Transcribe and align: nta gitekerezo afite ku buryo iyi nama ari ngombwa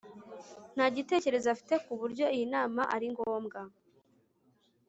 nta 0.73 0.85
gitekerezo 0.95 1.47
afite 1.53 1.73
ku 1.85 1.93
buryo 1.99 2.25
iyi 2.35 2.45
nama 2.53 2.81
ari 2.95 3.07
ngombwa 3.13 3.59